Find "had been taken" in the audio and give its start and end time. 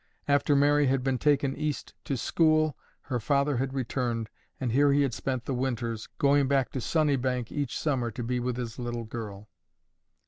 0.87-1.55